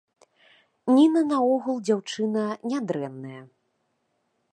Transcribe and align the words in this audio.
Ніна 0.93 1.21
наогул 1.33 1.77
дзяўчына 1.89 2.45
нядрэнная. 2.73 3.41